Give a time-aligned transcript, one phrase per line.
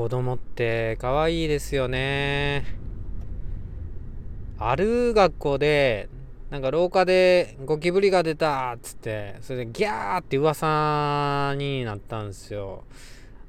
[0.00, 2.64] 子供って可愛いですよね。
[4.58, 6.08] ある学校で、
[6.48, 12.84] なんか廊下でゴキブリが出たっつって、それでギャーって噂になったんですよ。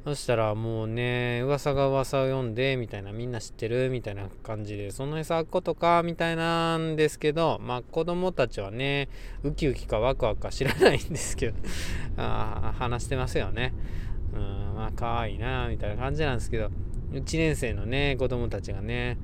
[0.04, 9.08] そしたらもうね、噂が噂を読んで、みたいな、みんな知ってるみたいな感じで、その餌ことか、みたいなんですけど、まあ子供たちはね、
[9.44, 11.56] ウキウキかワクワクか知らないんですけど、
[12.18, 13.74] あ話してますよね。
[14.34, 16.70] うん、まあ可愛いな、みたいな感じなんですけど、
[17.14, 19.18] 1年生のね、子供たちがね、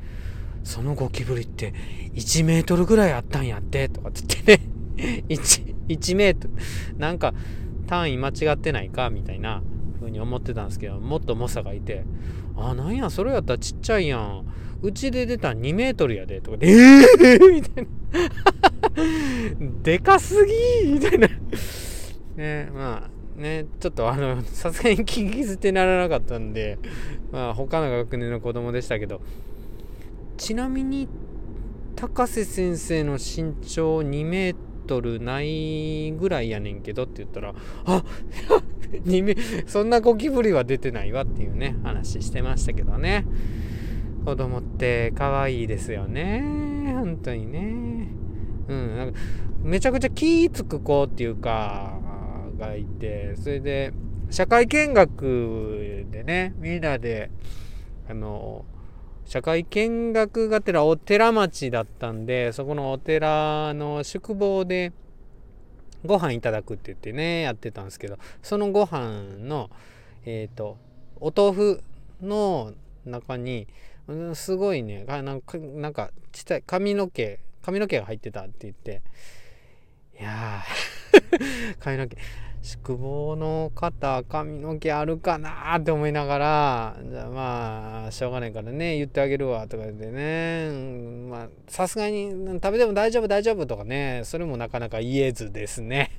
[0.63, 1.73] そのゴキブリって
[2.15, 5.23] 1メートルぐらいあったんやって、とかって言ってね。
[5.29, 6.53] 1、1メートル、
[6.97, 7.33] なんか
[7.85, 9.61] 単位間違ってないかみたいな
[9.99, 12.03] 風に思ってたんですけど、もっと猛者がいて、
[12.55, 14.45] あ、なんや、それやったらちっちゃいやん。
[14.81, 16.57] うちで出た2メートルやで、とか。
[16.57, 17.89] で、えー、 みたいな。
[19.83, 20.45] でかす
[20.83, 21.27] ぎみたいな。
[22.35, 26.79] ね、まあ、ね、ちょっとあの、 さすがに聞き捨てならなかったんで、
[27.31, 29.21] まあ、他の学年の子供でしたけど、
[30.37, 31.07] ちなみに
[31.95, 34.55] 高瀬先生の身長2メー
[34.87, 37.53] トルないぐらいやねんけどって言ったら
[37.85, 38.03] あ
[39.03, 43.25] 2メそんなゴキブリは出てないわっていうね話してましたけどね。
[44.25, 46.43] 子供って可愛いですよね。
[46.99, 48.07] 本当にね。
[48.67, 49.19] うんなんか
[49.63, 51.99] めちゃくちゃ気ぃつく子っていうか
[52.57, 53.93] がいてそれで
[54.29, 57.29] 社会見学でねみんなで
[58.09, 58.65] あの
[59.27, 64.93] 社会見学がてらお寺町だったんで、そこのお寺の宿坊で
[66.05, 69.69] ご飯いただくって言ってね、やってたんですけど、そのご飯の、
[70.25, 70.77] えっ、ー、と、
[71.19, 71.83] お豆腐
[72.21, 72.71] の
[73.05, 73.67] 中に、
[74.33, 79.01] すごいね、なんか、なんかちっちゃい髪の毛、髪の毛が入ってたって言って、
[80.17, 82.17] いやー 髪の毛、
[82.61, 90.71] 宿坊の方髪の毛あるかなって思いながらじゃあまあしょうがないからね言ってあげるわとか言ってね。
[91.29, 96.11] まあさすがに食べても大丈夫大丈夫とかねそれもなかなか言えずですね。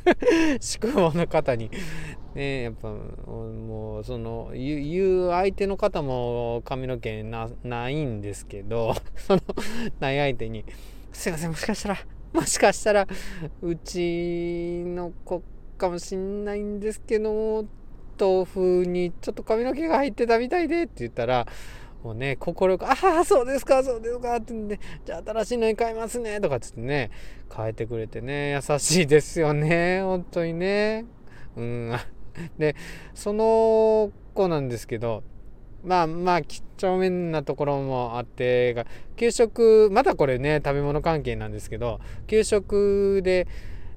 [0.60, 1.70] 宿坊の方に。
[2.34, 9.42] ねやっぱもうその言う相手の方も髪の毛ないんですけど その
[9.98, 10.64] ない相手に
[11.12, 11.98] 「すいませんもしかしたら
[12.32, 13.08] もしかしたら
[13.62, 15.42] うちの子
[15.76, 17.66] かもしんないんですけど
[18.18, 21.46] 豆腐にちょっと髪の毛が入ってたみたいでって言ったら
[22.02, 27.10] もうね心が「ああそうですかそうですか」って言って「じゃあ新しいのに買いますね」とかつってね
[27.54, 31.04] 変えてくれてね優しいですよね本当にね。
[31.56, 31.92] うん。
[32.58, 32.76] で
[33.14, 35.22] その子なんですけど
[35.84, 38.84] まあまあ几帳面なところもあって
[39.16, 43.46] 給食まだこれね食べ物関係なんですけど給食で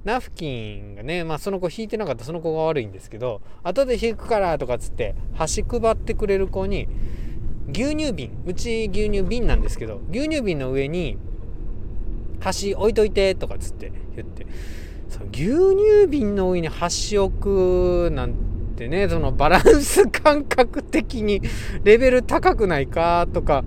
[0.03, 2.23] ナフキンがね、まあその子引いてなかった。
[2.23, 6.87] その子が悪いんですけど、後で引くからとかっつって、端配ってくれる子に、
[7.71, 11.17] 牛乳瓶、うち牛乳瓶なんですけど、牛乳瓶の上に、
[12.39, 14.47] 端置いといてとかっつって言って、
[15.09, 18.35] その牛乳瓶の上に端置くなん
[18.77, 21.41] てね、そのバランス感覚的に
[21.83, 23.65] レベル高くないかとか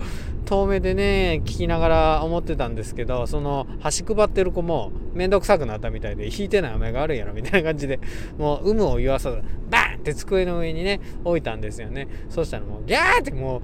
[0.53, 8.01] 遠目でね聞きながら思ってたんですけどその端配ってる子も面倒くさくなったみたいで引いてない雨があるやろみたいな感じで
[8.37, 12.07] もう有無を言わさずバーンって机の上にね置いたんですよね。
[12.29, 13.61] そしたらもうギャーってもう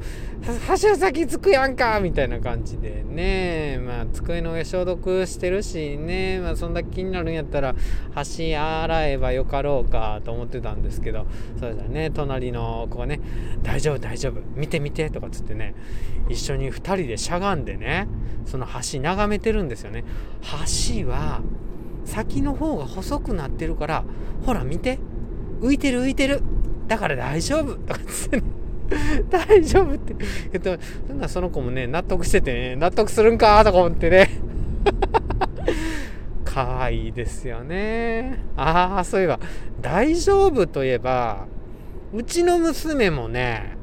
[0.68, 3.78] 橋先つくやんかみたいな感じでね。
[3.78, 6.40] まあ机の上消毒してるしね。
[6.40, 7.74] まあそんだけ気になるんやったら
[8.14, 11.26] 端洗えばよかろうかと思ってたんですけど。
[11.60, 13.20] そうしたらね隣の子がね
[13.62, 15.74] 大丈夫大丈夫見て見てとかつってね
[16.30, 18.08] 一緒に2人でしゃがんでね
[18.46, 20.04] その橋眺めてるんですよね。
[20.42, 21.42] 橋は
[22.06, 24.04] 先の方が細くなってるから
[24.46, 24.98] ほら見て。
[25.60, 26.42] 浮いてる浮いてる。
[26.86, 27.74] だから大丈夫。
[27.74, 28.42] とかってね
[29.28, 30.14] 大丈夫って。
[30.52, 33.62] 言っとなんかその子もね納得しててね納得するんか？
[33.64, 34.30] とか思ってね。
[36.44, 38.42] 可愛いですよね。
[38.56, 39.38] ああそういえば
[39.80, 41.46] 大丈夫といえば
[42.12, 43.76] うちの娘もね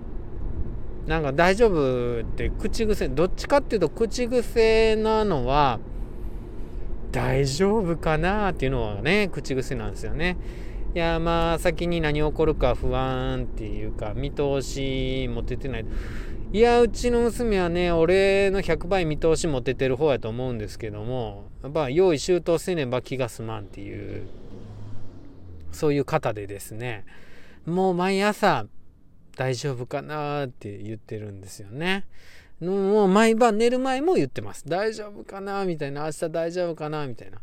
[1.06, 5.80] なんか大丈夫って口癖どっちかっていうと口癖なのは
[7.12, 10.36] 大丈夫かなっていうのはね口癖なんですよね。
[10.96, 15.86] いやまあ先に何起こるか不安っていうか見通し持ててない
[16.54, 24.26] いやうちの娘はね俺の100倍見通し持ててる方やと思うんですけどもやっぱ用意周到せねば気が済まんっていう
[25.74, 27.06] そういう方でですね
[27.66, 28.66] もう毎朝
[29.36, 32.06] 大丈夫かなって言ってるんですよね。
[32.62, 34.64] もう毎晩寝る前も言ってます。
[34.66, 36.06] 大丈夫かなみたいな。
[36.06, 37.40] 明日大丈夫かなみたいな。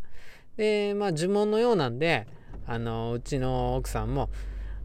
[0.57, 2.27] で、まあ呪文のようなんで、
[2.67, 4.31] あの、うちの奥さんも、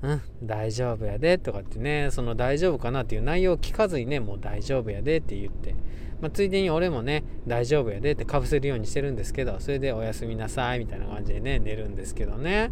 [0.02, 5.76] うん大丈夫やでとかってねその大丈夫かなっていう内容を聞かずにねもう大丈夫やでって言って、
[6.22, 12.72] まあ、ついでに俺もね大丈夫やでってかぶせるようにしてるんですけどそれでおやすみなさいみたいな感じでね寝るんですけどね。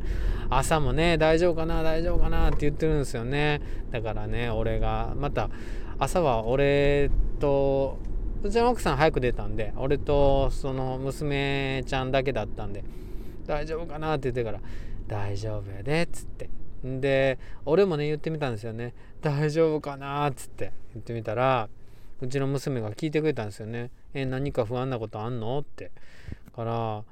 [0.50, 3.60] 朝もね大丈夫かな大丈夫かなって言ってるんですよね。
[3.92, 5.50] だからね俺がまた
[5.98, 7.10] 朝は俺
[7.40, 7.98] と
[8.44, 12.84] うちの奥さん早く出たんで俺とその娘ちゃんだけだったんで
[13.48, 14.60] 大丈夫かなって言ってから
[15.08, 16.50] 大丈夫やでっつって。
[16.84, 18.94] で俺もね言ってみたんですよね。
[19.22, 20.72] 大丈夫かなっつって。
[20.94, 21.68] 言ってみたら
[22.22, 23.92] うちの娘が聞いてくれたんですよね。
[24.14, 25.60] え何か不安なことあんの？
[25.60, 25.92] って。
[26.56, 27.04] から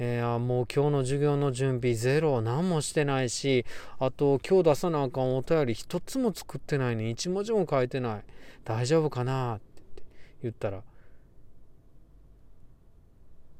[0.00, 3.66] えー、もう今日の授業の準備ゼロ何もしてないし
[3.98, 8.22] あと今日出さなあかんお便り一つも作ってないのに一文字も書いてない。
[8.64, 9.56] 大丈夫かな？
[9.56, 9.58] っ
[9.96, 10.02] て
[10.42, 10.82] 言ったら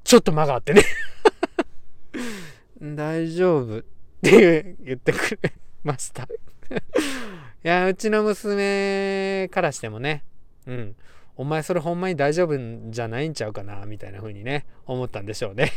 [0.05, 0.83] ちょっと間があってね。
[3.19, 3.79] 大丈夫？
[3.79, 3.83] っ
[4.23, 6.29] て言ってくれました い
[7.63, 10.25] や、うちの娘からしてもね、
[10.67, 10.97] うん、
[11.37, 12.57] お前それほんまに大丈夫
[12.91, 15.73] じゃないんちゃうかな、みたいな風にね、思ったんでしょうね。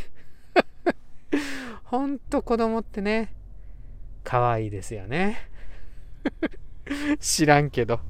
[1.84, 3.34] ほんと子供ってね、
[4.22, 5.48] 可愛いですよね。
[7.18, 8.00] 知らんけど。